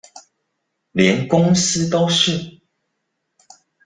[0.95, 2.59] 連公司都是？